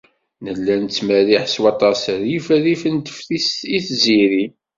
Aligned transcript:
Nella 0.43 0.75
nettmerriḥ 0.83 1.43
s 1.53 1.55
waṭas 1.61 2.01
rrif 2.19 2.47
rrif 2.57 2.83
n 2.93 2.95
teftist 2.99 3.57
i 3.77 3.79
tziri. 3.87 4.45